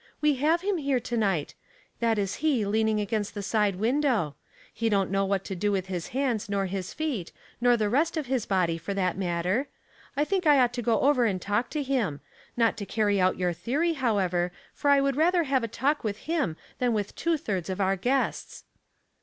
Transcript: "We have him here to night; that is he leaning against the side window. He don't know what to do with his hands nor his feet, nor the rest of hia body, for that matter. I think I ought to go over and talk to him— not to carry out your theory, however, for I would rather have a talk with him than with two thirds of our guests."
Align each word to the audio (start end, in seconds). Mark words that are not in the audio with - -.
"We 0.19 0.37
have 0.37 0.61
him 0.61 0.77
here 0.77 0.99
to 0.99 1.15
night; 1.15 1.53
that 1.99 2.17
is 2.17 2.37
he 2.37 2.65
leaning 2.65 2.99
against 2.99 3.35
the 3.35 3.43
side 3.43 3.75
window. 3.75 4.35
He 4.73 4.89
don't 4.89 5.11
know 5.11 5.25
what 5.25 5.43
to 5.45 5.55
do 5.55 5.71
with 5.71 5.85
his 5.89 6.07
hands 6.07 6.49
nor 6.49 6.65
his 6.65 6.91
feet, 6.91 7.31
nor 7.61 7.77
the 7.77 7.87
rest 7.87 8.17
of 8.17 8.25
hia 8.25 8.39
body, 8.49 8.79
for 8.79 8.95
that 8.95 9.15
matter. 9.15 9.67
I 10.17 10.25
think 10.25 10.47
I 10.47 10.57
ought 10.59 10.73
to 10.73 10.81
go 10.81 11.01
over 11.01 11.25
and 11.27 11.39
talk 11.39 11.69
to 11.69 11.83
him— 11.83 12.19
not 12.57 12.77
to 12.77 12.85
carry 12.87 13.21
out 13.21 13.37
your 13.37 13.53
theory, 13.53 13.93
however, 13.93 14.51
for 14.73 14.89
I 14.89 14.99
would 15.01 15.17
rather 15.17 15.43
have 15.43 15.63
a 15.63 15.67
talk 15.67 16.03
with 16.03 16.17
him 16.25 16.57
than 16.79 16.93
with 16.93 17.13
two 17.15 17.37
thirds 17.37 17.69
of 17.69 17.79
our 17.79 17.95
guests." 17.95 18.63